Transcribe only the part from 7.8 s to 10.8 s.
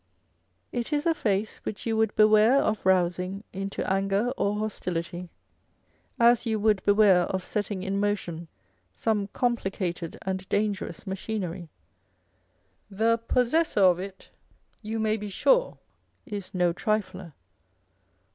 in motion some complicated and dan